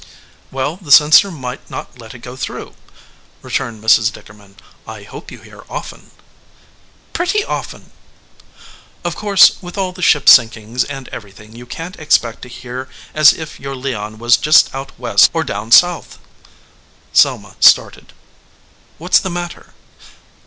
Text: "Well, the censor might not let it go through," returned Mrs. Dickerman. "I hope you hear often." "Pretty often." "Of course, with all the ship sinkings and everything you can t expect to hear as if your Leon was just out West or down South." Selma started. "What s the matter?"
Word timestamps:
"Well, 0.49 0.77
the 0.77 0.91
censor 0.91 1.29
might 1.29 1.69
not 1.69 1.99
let 1.99 2.15
it 2.15 2.23
go 2.25 2.35
through," 2.35 2.73
returned 3.43 3.83
Mrs. 3.83 4.11
Dickerman. 4.11 4.55
"I 4.87 5.03
hope 5.03 5.29
you 5.31 5.37
hear 5.41 5.63
often." 5.69 6.09
"Pretty 7.13 7.45
often." 7.45 7.91
"Of 9.03 9.15
course, 9.15 9.61
with 9.61 9.77
all 9.77 9.91
the 9.91 10.01
ship 10.01 10.27
sinkings 10.27 10.83
and 10.83 11.07
everything 11.09 11.55
you 11.55 11.67
can 11.67 11.91
t 11.91 11.99
expect 12.01 12.41
to 12.41 12.47
hear 12.49 12.89
as 13.13 13.31
if 13.31 13.59
your 13.59 13.75
Leon 13.75 14.17
was 14.17 14.37
just 14.37 14.73
out 14.73 14.91
West 14.99 15.29
or 15.35 15.43
down 15.43 15.71
South." 15.71 16.17
Selma 17.13 17.55
started. 17.59 18.11
"What 18.97 19.13
s 19.13 19.19
the 19.19 19.29
matter?" 19.29 19.75